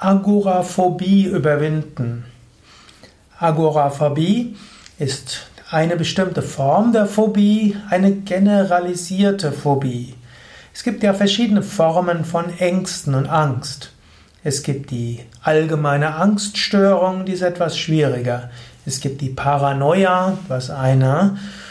Agoraphobie 0.00 1.24
überwinden. 1.24 2.24
Agoraphobie 3.40 4.54
ist 4.96 5.48
eine 5.72 5.96
bestimmte 5.96 6.40
Form 6.40 6.92
der 6.92 7.06
Phobie, 7.06 7.76
eine 7.90 8.12
generalisierte 8.12 9.50
Phobie. 9.50 10.14
Es 10.72 10.84
gibt 10.84 11.02
ja 11.02 11.14
verschiedene 11.14 11.64
Formen 11.64 12.24
von 12.24 12.56
Ängsten 12.60 13.16
und 13.16 13.26
Angst. 13.26 13.90
Es 14.44 14.62
gibt 14.62 14.92
die 14.92 15.18
allgemeine 15.42 16.14
Angststörung, 16.14 17.24
die 17.24 17.32
ist 17.32 17.42
etwas 17.42 17.76
schwieriger. 17.76 18.50
Es 18.86 19.00
gibt 19.00 19.20
die 19.20 19.30
Paranoia, 19.30 20.38
was 20.46 20.70
eine 20.70 21.36
äh, 21.36 21.67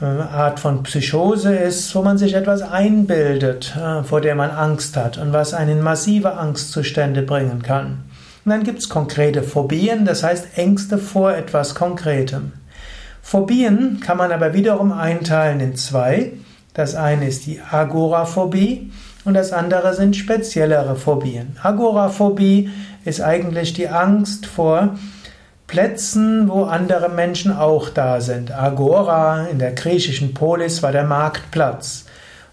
Art 0.00 0.58
von 0.58 0.82
Psychose 0.82 1.54
ist, 1.54 1.94
wo 1.94 2.02
man 2.02 2.18
sich 2.18 2.34
etwas 2.34 2.62
einbildet, 2.62 3.76
äh, 3.76 4.02
vor 4.02 4.20
der 4.20 4.34
man 4.34 4.50
Angst 4.50 4.96
hat 4.96 5.18
und 5.18 5.32
was 5.32 5.54
einen 5.54 5.82
massive 5.82 6.34
Angstzustände 6.34 7.22
bringen 7.22 7.62
kann. 7.62 8.04
Und 8.44 8.50
dann 8.50 8.64
gibt 8.64 8.80
es 8.80 8.88
konkrete 8.88 9.42
Phobien, 9.42 10.04
das 10.04 10.22
heißt 10.22 10.58
Ängste 10.58 10.98
vor 10.98 11.34
etwas 11.34 11.74
Konkretem. 11.74 12.52
Phobien 13.22 14.00
kann 14.00 14.18
man 14.18 14.32
aber 14.32 14.52
wiederum 14.52 14.92
einteilen 14.92 15.60
in 15.60 15.76
zwei. 15.76 16.32
Das 16.74 16.94
eine 16.94 17.28
ist 17.28 17.46
die 17.46 17.60
Agoraphobie 17.60 18.92
und 19.24 19.34
das 19.34 19.52
andere 19.52 19.94
sind 19.94 20.16
speziellere 20.16 20.96
Phobien. 20.96 21.56
Agoraphobie 21.62 22.68
ist 23.04 23.20
eigentlich 23.20 23.72
die 23.72 23.88
Angst 23.88 24.44
vor 24.44 24.96
Plätzen, 25.66 26.48
wo 26.48 26.64
andere 26.64 27.08
Menschen 27.08 27.56
auch 27.56 27.88
da 27.88 28.20
sind. 28.20 28.52
Agora 28.52 29.46
in 29.46 29.58
der 29.58 29.72
griechischen 29.72 30.34
Polis 30.34 30.82
war 30.82 30.92
der 30.92 31.04
Marktplatz. 31.04 32.04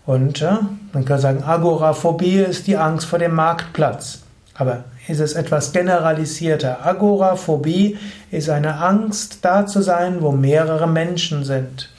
Und 0.05 0.41
äh, 0.41 0.53
man 0.93 1.05
kann 1.05 1.19
sagen, 1.19 1.43
Agoraphobie 1.43 2.39
ist 2.39 2.67
die 2.67 2.77
Angst 2.77 3.05
vor 3.05 3.19
dem 3.19 3.35
Marktplatz. 3.35 4.19
Aber 4.55 4.85
ist 5.07 5.19
es 5.19 5.33
etwas 5.33 5.71
generalisierter? 5.71 6.85
Agoraphobie 6.85 7.97
ist 8.31 8.49
eine 8.49 8.75
Angst, 8.75 9.39
da 9.41 9.65
zu 9.65 9.81
sein, 9.81 10.21
wo 10.21 10.31
mehrere 10.31 10.87
Menschen 10.87 11.43
sind. 11.43 11.89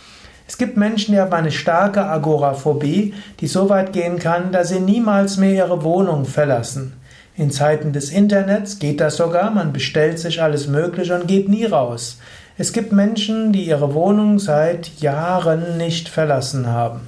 Es 0.47 0.59
gibt 0.59 0.77
Menschen, 0.77 1.13
die 1.15 1.21
haben 1.21 1.33
eine 1.33 1.51
starke 1.51 2.05
Agoraphobie, 2.05 3.15
die 3.41 3.47
so 3.47 3.69
weit 3.69 3.93
gehen 3.93 4.19
kann, 4.19 4.53
dass 4.53 4.69
sie 4.69 4.81
niemals 4.81 5.37
mehr 5.37 5.67
ihre 5.67 5.83
Wohnung 5.83 6.25
verlassen. 6.25 6.95
In 7.43 7.51
Zeiten 7.51 7.93
des 7.93 8.11
Internets 8.13 8.79
geht 8.79 9.01
das 9.01 9.17
sogar, 9.17 9.51
man 9.51 9.73
bestellt 9.73 10.21
sich 10.21 10.41
alles 10.41 10.69
Mögliche 10.69 11.13
und 11.17 11.27
geht 11.27 11.49
nie 11.49 11.65
raus. 11.65 12.21
Es 12.57 12.73
gibt 12.73 12.93
Menschen, 12.93 13.53
die 13.53 13.65
ihre 13.65 13.95
Wohnung 13.95 14.39
seit 14.39 15.01
Jahren 15.01 15.77
nicht 15.77 16.09
verlassen 16.09 16.69
haben. 16.69 17.01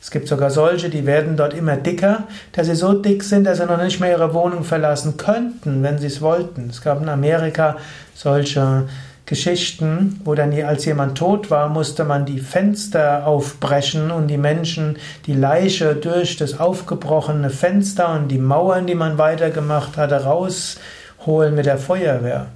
Es 0.00 0.10
gibt 0.10 0.28
sogar 0.28 0.48
solche, 0.48 0.88
die 0.88 1.04
werden 1.04 1.36
dort 1.36 1.52
immer 1.52 1.76
dicker, 1.76 2.24
dass 2.52 2.68
sie 2.68 2.74
so 2.74 2.94
dick 2.94 3.22
sind, 3.22 3.44
dass 3.44 3.58
sie 3.58 3.66
noch 3.66 3.82
nicht 3.82 4.00
mehr 4.00 4.12
ihre 4.12 4.32
Wohnung 4.32 4.64
verlassen 4.64 5.18
könnten, 5.18 5.82
wenn 5.82 5.98
sie 5.98 6.06
es 6.06 6.22
wollten. 6.22 6.70
Es 6.70 6.80
gab 6.80 7.02
in 7.02 7.10
Amerika 7.10 7.76
solche 8.14 8.88
Geschichten, 9.26 10.20
wo 10.24 10.36
dann, 10.36 10.52
als 10.62 10.84
jemand 10.84 11.18
tot 11.18 11.50
war, 11.50 11.68
musste 11.68 12.04
man 12.04 12.26
die 12.26 12.38
Fenster 12.38 13.26
aufbrechen 13.26 14.12
und 14.12 14.28
die 14.28 14.38
Menschen 14.38 14.96
die 15.26 15.34
Leiche 15.34 15.96
durch 15.96 16.36
das 16.36 16.60
aufgebrochene 16.60 17.50
Fenster 17.50 18.14
und 18.14 18.28
die 18.28 18.38
Mauern, 18.38 18.86
die 18.86 18.94
man 18.94 19.18
weitergemacht 19.18 19.96
hatte, 19.96 20.22
rausholen 20.22 21.56
mit 21.56 21.66
der 21.66 21.78
Feuerwehr. 21.78 22.46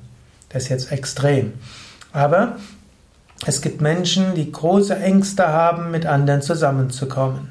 Das 0.48 0.64
ist 0.64 0.68
jetzt 0.68 0.92
extrem. 0.92 1.54
Aber 2.12 2.56
es 3.46 3.62
gibt 3.62 3.80
Menschen, 3.80 4.34
die 4.36 4.52
große 4.52 4.96
Ängste 4.96 5.48
haben, 5.48 5.91
mit 5.91 6.06
anderen 6.06 6.41
zusammenzukommen. 6.41 7.50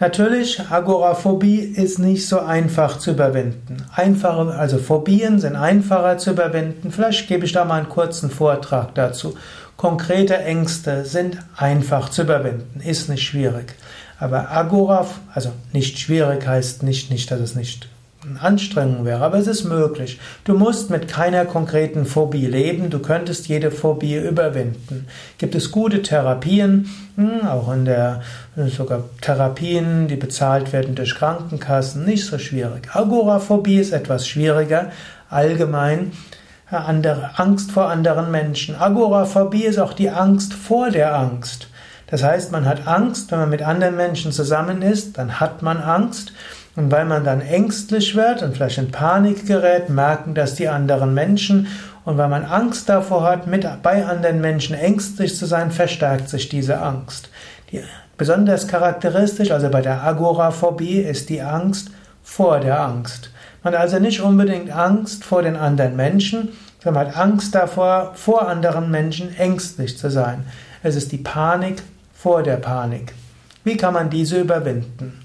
Natürlich, 0.00 0.60
Agoraphobie 0.70 1.58
ist 1.58 1.98
nicht 1.98 2.28
so 2.28 2.38
einfach 2.38 2.98
zu 3.00 3.10
überwinden. 3.10 3.84
Einfache, 3.92 4.54
also 4.54 4.78
Phobien 4.78 5.40
sind 5.40 5.56
einfacher 5.56 6.18
zu 6.18 6.30
überwinden. 6.30 6.92
Vielleicht 6.92 7.26
gebe 7.26 7.44
ich 7.44 7.50
da 7.50 7.64
mal 7.64 7.80
einen 7.80 7.88
kurzen 7.88 8.30
Vortrag 8.30 8.94
dazu. 8.94 9.34
Konkrete 9.76 10.38
Ängste 10.38 11.04
sind 11.04 11.38
einfach 11.56 12.10
zu 12.10 12.22
überwinden, 12.22 12.80
ist 12.80 13.08
nicht 13.08 13.24
schwierig. 13.24 13.74
Aber 14.20 14.50
Agoraph, 14.52 15.18
also 15.34 15.50
nicht 15.72 15.98
schwierig 15.98 16.46
heißt 16.46 16.84
nicht, 16.84 17.10
nicht, 17.10 17.30
dass 17.32 17.40
es 17.40 17.56
nicht 17.56 17.88
Anstrengung 18.40 19.04
wäre, 19.04 19.22
aber 19.22 19.38
es 19.38 19.46
ist 19.46 19.64
möglich. 19.64 20.18
Du 20.42 20.54
musst 20.54 20.90
mit 20.90 21.06
keiner 21.06 21.44
konkreten 21.44 22.04
Phobie 22.04 22.46
leben, 22.46 22.90
du 22.90 22.98
könntest 22.98 23.46
jede 23.46 23.70
Phobie 23.70 24.16
überwinden. 24.16 25.06
Gibt 25.38 25.54
es 25.54 25.70
gute 25.70 26.02
Therapien, 26.02 26.90
hm, 27.14 27.46
auch 27.46 27.72
in 27.72 27.84
der 27.84 28.22
sogar 28.56 29.04
Therapien, 29.20 30.08
die 30.08 30.16
bezahlt 30.16 30.72
werden 30.72 30.96
durch 30.96 31.14
Krankenkassen, 31.14 32.04
nicht 32.04 32.26
so 32.26 32.38
schwierig. 32.38 32.88
Agoraphobie 32.92 33.78
ist 33.78 33.92
etwas 33.92 34.26
schwieriger, 34.26 34.90
allgemein 35.30 36.12
andere, 36.70 37.30
Angst 37.36 37.70
vor 37.70 37.88
anderen 37.88 38.30
Menschen. 38.30 38.74
Agoraphobie 38.74 39.64
ist 39.64 39.78
auch 39.78 39.92
die 39.92 40.10
Angst 40.10 40.54
vor 40.54 40.90
der 40.90 41.16
Angst. 41.16 41.68
Das 42.08 42.22
heißt, 42.22 42.52
man 42.52 42.64
hat 42.66 42.86
Angst, 42.86 43.30
wenn 43.30 43.38
man 43.38 43.50
mit 43.50 43.62
anderen 43.62 43.96
Menschen 43.96 44.32
zusammen 44.32 44.82
ist, 44.82 45.18
dann 45.18 45.40
hat 45.40 45.62
man 45.62 45.78
Angst. 45.78 46.32
Und 46.78 46.92
weil 46.92 47.06
man 47.06 47.24
dann 47.24 47.40
ängstlich 47.40 48.14
wird 48.14 48.40
und 48.40 48.54
vielleicht 48.54 48.78
in 48.78 48.92
Panik 48.92 49.46
gerät, 49.48 49.88
merken 49.88 50.36
das 50.36 50.54
die 50.54 50.68
anderen 50.68 51.12
Menschen. 51.12 51.66
Und 52.04 52.18
weil 52.18 52.28
man 52.28 52.44
Angst 52.44 52.88
davor 52.88 53.24
hat, 53.24 53.48
mit 53.48 53.66
bei 53.82 54.06
anderen 54.06 54.40
Menschen 54.40 54.76
ängstlich 54.76 55.36
zu 55.36 55.46
sein, 55.46 55.72
verstärkt 55.72 56.28
sich 56.28 56.48
diese 56.48 56.80
Angst. 56.80 57.30
Die, 57.72 57.82
besonders 58.16 58.68
charakteristisch, 58.68 59.50
also 59.50 59.70
bei 59.70 59.82
der 59.82 60.04
Agoraphobie, 60.04 61.00
ist 61.00 61.30
die 61.30 61.42
Angst 61.42 61.90
vor 62.22 62.60
der 62.60 62.80
Angst. 62.80 63.32
Man 63.64 63.74
hat 63.74 63.80
also 63.80 63.98
nicht 63.98 64.20
unbedingt 64.20 64.70
Angst 64.70 65.24
vor 65.24 65.42
den 65.42 65.56
anderen 65.56 65.96
Menschen, 65.96 66.50
sondern 66.80 67.06
man 67.06 67.12
hat 67.12 67.20
Angst 67.20 67.56
davor, 67.56 68.12
vor 68.14 68.46
anderen 68.46 68.88
Menschen 68.88 69.36
ängstlich 69.36 69.98
zu 69.98 70.12
sein. 70.12 70.44
Es 70.84 70.94
ist 70.94 71.10
die 71.10 71.18
Panik 71.18 71.82
vor 72.14 72.44
der 72.44 72.58
Panik. 72.58 73.14
Wie 73.64 73.76
kann 73.76 73.94
man 73.94 74.10
diese 74.10 74.40
überwinden? 74.40 75.24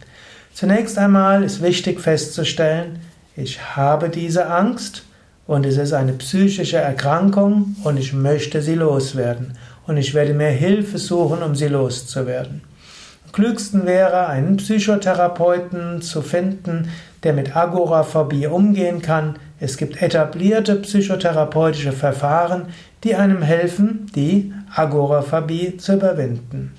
Zunächst 0.54 1.00
einmal 1.00 1.44
ist 1.44 1.64
wichtig 1.64 2.00
festzustellen, 2.00 3.00
ich 3.36 3.76
habe 3.76 4.10
diese 4.10 4.46
Angst 4.46 5.04
und 5.48 5.66
es 5.66 5.78
ist 5.78 5.94
eine 5.94 6.14
psychische 6.14 6.78
Erkrankung 6.78 7.76
und 7.84 7.98
ich 7.98 8.14
möchte 8.14 8.62
sie 8.62 8.76
loswerden 8.76 9.58
und 9.88 9.98
ich 9.98 10.14
werde 10.14 10.36
mir 10.36 10.50
Hilfe 10.50 11.00
suchen, 11.00 11.42
um 11.42 11.56
sie 11.56 11.70
loszuwerden. 11.70 12.62
Am 13.26 13.32
klügsten 13.32 13.88
wäre, 13.88 14.28
einen 14.28 14.58
Psychotherapeuten 14.58 16.04
zu 16.04 16.22
finden, 16.22 16.90
der 17.24 17.34
mit 17.34 17.56
Agoraphobie 17.56 18.46
umgehen 18.46 19.02
kann. 19.02 19.38
Es 19.60 19.78
gibt 19.78 20.04
etablierte 20.04 20.76
psychotherapeutische 20.76 21.94
Verfahren, 21.94 22.68
die 23.04 23.16
einem 23.16 23.42
helfen, 23.42 24.06
die 24.16 24.54
Agoraphobie 24.76 25.78
zu 25.78 25.94
überwinden. 25.94 26.74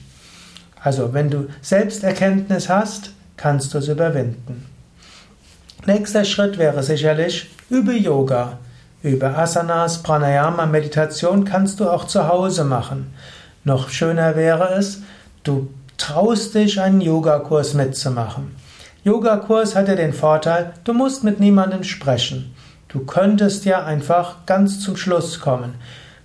Also, 0.80 1.12
wenn 1.12 1.28
du 1.28 1.48
Selbsterkenntnis 1.60 2.68
hast, 2.68 3.10
kannst 3.36 3.74
du 3.74 3.78
es 3.78 3.88
überwinden. 3.88 4.66
Nächster 5.86 6.24
Schritt 6.24 6.58
wäre 6.58 6.82
sicherlich, 6.82 7.50
übe 7.68 7.92
Yoga. 7.92 8.58
Übe 9.02 9.36
Asanas, 9.36 10.02
Pranayama, 10.02 10.64
Meditation 10.64 11.44
kannst 11.44 11.78
du 11.78 11.90
auch 11.90 12.06
zu 12.06 12.26
Hause 12.26 12.64
machen. 12.64 13.12
Noch 13.62 13.90
schöner 13.90 14.34
wäre 14.34 14.74
es, 14.78 15.02
du 15.42 15.68
traust 15.98 16.54
dich, 16.54 16.80
einen 16.80 17.02
Yogakurs 17.02 17.74
mitzumachen. 17.74 18.56
Yogakurs 19.04 19.76
hat 19.76 19.88
ja 19.88 19.94
den 19.94 20.14
Vorteil, 20.14 20.72
du 20.84 20.94
musst 20.94 21.22
mit 21.22 21.38
niemandem 21.38 21.84
sprechen. 21.84 22.54
Du 22.88 23.04
könntest 23.04 23.66
ja 23.66 23.84
einfach 23.84 24.46
ganz 24.46 24.80
zum 24.80 24.96
Schluss 24.96 25.40
kommen. 25.40 25.74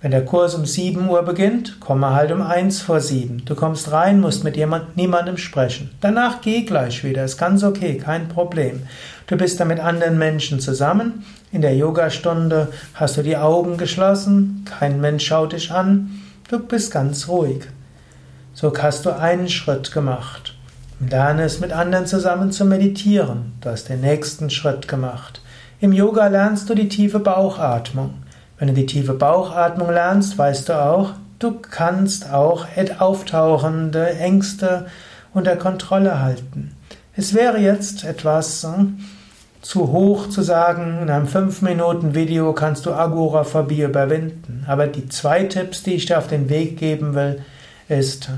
Wenn 0.02 0.12
der 0.12 0.24
Kurs 0.24 0.54
um 0.54 0.64
7 0.64 1.10
Uhr 1.10 1.22
beginnt, 1.24 1.78
komme 1.78 2.14
halt 2.14 2.32
um 2.32 2.40
1 2.40 2.80
vor 2.80 3.00
7. 3.00 3.44
Du 3.44 3.54
kommst 3.54 3.92
rein, 3.92 4.18
musst 4.18 4.44
mit 4.44 4.56
jemand, 4.56 4.96
niemandem 4.96 5.36
sprechen. 5.36 5.90
Danach 6.00 6.40
geh 6.40 6.62
gleich 6.62 7.04
wieder, 7.04 7.22
ist 7.22 7.36
ganz 7.36 7.62
okay, 7.62 7.98
kein 7.98 8.28
Problem. 8.28 8.84
Du 9.26 9.36
bist 9.36 9.60
da 9.60 9.66
mit 9.66 9.78
anderen 9.78 10.16
Menschen 10.16 10.58
zusammen. 10.58 11.26
In 11.52 11.60
der 11.60 11.76
Yogastunde 11.76 12.68
hast 12.94 13.18
du 13.18 13.22
die 13.22 13.36
Augen 13.36 13.76
geschlossen, 13.76 14.64
kein 14.64 15.02
Mensch 15.02 15.26
schaut 15.26 15.52
dich 15.52 15.70
an. 15.70 16.22
Du 16.48 16.58
bist 16.58 16.90
ganz 16.92 17.28
ruhig. 17.28 17.64
So 18.54 18.72
hast 18.74 19.04
du 19.04 19.10
einen 19.10 19.50
Schritt 19.50 19.92
gemacht. 19.92 20.54
Lerne 20.98 21.42
es 21.42 21.60
mit 21.60 21.72
anderen 21.72 22.06
zusammen 22.06 22.52
zu 22.52 22.64
meditieren. 22.64 23.52
Du 23.60 23.68
hast 23.68 23.90
den 23.90 24.00
nächsten 24.00 24.48
Schritt 24.48 24.88
gemacht. 24.88 25.42
Im 25.78 25.92
Yoga 25.92 26.26
lernst 26.28 26.70
du 26.70 26.74
die 26.74 26.88
tiefe 26.88 27.18
Bauchatmung. 27.18 28.14
Wenn 28.60 28.68
du 28.68 28.74
die 28.74 28.84
tiefe 28.84 29.14
Bauchatmung 29.14 29.90
lernst, 29.90 30.36
weißt 30.36 30.68
du 30.68 30.78
auch, 30.78 31.14
du 31.38 31.52
kannst 31.60 32.30
auch 32.30 32.66
auftauchende 32.98 34.10
Ängste 34.10 34.86
unter 35.32 35.56
Kontrolle 35.56 36.20
halten. 36.20 36.76
Es 37.16 37.32
wäre 37.32 37.58
jetzt 37.58 38.04
etwas 38.04 38.62
hm, 38.62 38.98
zu 39.62 39.92
hoch 39.92 40.28
zu 40.28 40.42
sagen, 40.42 40.98
in 41.00 41.08
einem 41.08 41.26
5-Minuten-Video 41.26 42.52
kannst 42.52 42.84
du 42.84 42.92
Agoraphobie 42.92 43.82
überwinden. 43.82 44.66
Aber 44.68 44.86
die 44.86 45.08
zwei 45.08 45.44
Tipps, 45.44 45.82
die 45.82 45.94
ich 45.94 46.04
dir 46.04 46.18
auf 46.18 46.28
den 46.28 46.50
Weg 46.50 46.76
geben 46.76 47.14
will, 47.14 47.40
ist, 47.88 48.28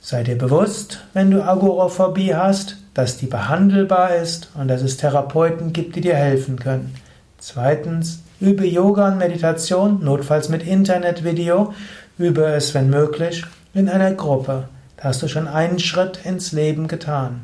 sei 0.00 0.22
dir 0.22 0.38
bewusst, 0.38 1.00
wenn 1.14 1.32
du 1.32 1.42
Agoraphobie 1.42 2.36
hast, 2.36 2.76
dass 2.94 3.16
die 3.16 3.26
behandelbar 3.26 4.14
ist 4.14 4.50
und 4.54 4.68
dass 4.68 4.82
es 4.82 4.98
Therapeuten 4.98 5.72
gibt, 5.72 5.96
die 5.96 6.00
dir 6.00 6.14
helfen 6.14 6.60
können. 6.60 6.94
Zweitens, 7.38 8.20
übe 8.42 8.66
Yoga 8.66 9.08
und 9.08 9.18
Meditation, 9.18 10.02
notfalls 10.02 10.48
mit 10.48 10.66
Internetvideo. 10.66 11.72
Übe 12.18 12.44
es, 12.46 12.74
wenn 12.74 12.90
möglich, 12.90 13.44
in 13.72 13.88
einer 13.88 14.12
Gruppe. 14.12 14.68
Da 14.96 15.04
hast 15.04 15.22
du 15.22 15.28
schon 15.28 15.46
einen 15.46 15.78
Schritt 15.78 16.20
ins 16.24 16.50
Leben 16.52 16.88
getan. 16.88 17.42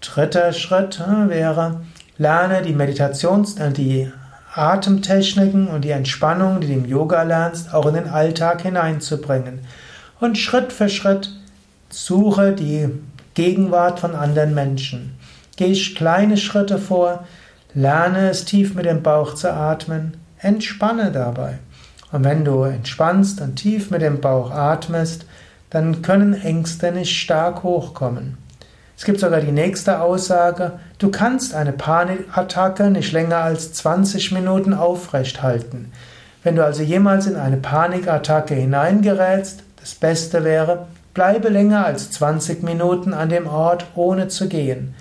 Dritter 0.00 0.52
Schritt 0.52 0.98
hm, 0.98 1.30
wäre, 1.30 1.82
lerne 2.18 2.62
die 2.62 2.74
Meditations-, 2.74 3.58
äh, 3.58 3.70
die 3.70 4.10
Atemtechniken 4.52 5.68
und 5.68 5.84
die 5.84 5.90
Entspannung, 5.90 6.60
die 6.60 6.66
du 6.66 6.72
im 6.72 6.86
Yoga 6.86 7.22
lernst, 7.22 7.72
auch 7.72 7.86
in 7.86 7.94
den 7.94 8.08
Alltag 8.08 8.62
hineinzubringen. 8.62 9.60
Und 10.18 10.38
Schritt 10.38 10.72
für 10.72 10.88
Schritt 10.88 11.30
suche 11.88 12.52
die 12.52 12.88
Gegenwart 13.34 14.00
von 14.00 14.16
anderen 14.16 14.54
Menschen. 14.54 15.16
Geh 15.56 15.72
kleine 15.94 16.36
Schritte 16.36 16.78
vor, 16.78 17.24
lerne 17.74 18.30
es 18.30 18.44
tief 18.44 18.74
mit 18.74 18.86
dem 18.86 19.02
Bauch 19.02 19.34
zu 19.34 19.52
atmen, 19.52 20.16
entspanne 20.38 21.12
dabei. 21.12 21.58
Und 22.12 22.24
wenn 22.24 22.44
du 22.44 22.62
entspannst 22.64 23.40
und 23.40 23.56
tief 23.56 23.90
mit 23.90 24.02
dem 24.02 24.20
Bauch 24.20 24.50
atmest, 24.50 25.26
dann 25.70 26.02
können 26.02 26.34
Ängste 26.34 26.90
nicht 26.90 27.16
stark 27.16 27.62
hochkommen. 27.62 28.36
Es 28.96 29.04
gibt 29.04 29.20
sogar 29.20 29.40
die 29.40 29.52
nächste 29.52 30.00
Aussage, 30.00 30.72
du 30.98 31.10
kannst 31.10 31.54
eine 31.54 31.72
Panikattacke 31.72 32.90
nicht 32.90 33.12
länger 33.12 33.38
als 33.38 33.72
20 33.72 34.32
Minuten 34.32 34.74
aufrecht 34.74 35.42
halten. 35.42 35.92
Wenn 36.42 36.56
du 36.56 36.64
also 36.64 36.82
jemals 36.82 37.26
in 37.26 37.36
eine 37.36 37.56
Panikattacke 37.56 38.54
hineingerätst, 38.54 39.62
das 39.80 39.94
Beste 39.94 40.44
wäre, 40.44 40.86
bleibe 41.14 41.48
länger 41.48 41.86
als 41.86 42.10
20 42.10 42.62
Minuten 42.62 43.14
an 43.14 43.28
dem 43.28 43.46
Ort, 43.46 43.86
ohne 43.94 44.28
zu 44.28 44.48
gehen. 44.48 44.94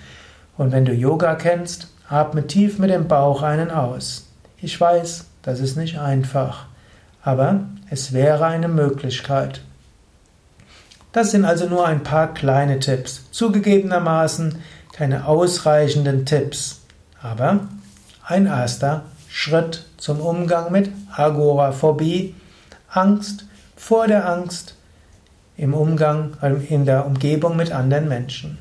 Und 0.57 0.71
wenn 0.71 0.85
du 0.85 0.93
Yoga 0.93 1.35
kennst, 1.35 1.87
atme 2.09 2.47
tief 2.47 2.79
mit 2.79 2.89
dem 2.89 3.07
Bauch 3.07 3.43
einen 3.43 3.69
aus. 3.69 4.27
Ich 4.57 4.79
weiß, 4.79 5.25
das 5.43 5.59
ist 5.59 5.77
nicht 5.77 5.99
einfach, 5.99 6.65
aber 7.23 7.61
es 7.89 8.13
wäre 8.13 8.45
eine 8.45 8.67
Möglichkeit. 8.67 9.61
Das 11.11 11.31
sind 11.31 11.45
also 11.45 11.67
nur 11.67 11.87
ein 11.87 12.03
paar 12.03 12.33
kleine 12.33 12.79
Tipps. 12.79 13.29
Zugegebenermaßen 13.31 14.55
keine 14.91 15.27
ausreichenden 15.27 16.25
Tipps, 16.25 16.81
aber 17.21 17.61
ein 18.25 18.47
erster 18.47 19.03
Schritt 19.27 19.85
zum 19.97 20.19
Umgang 20.19 20.71
mit 20.71 20.91
Agoraphobie, 21.15 22.35
Angst 22.89 23.45
vor 23.75 24.07
der 24.07 24.27
Angst 24.29 24.75
im 25.57 25.73
Umgang, 25.73 26.33
in 26.69 26.85
der 26.85 27.05
Umgebung 27.05 27.55
mit 27.55 27.71
anderen 27.71 28.07
Menschen. 28.07 28.57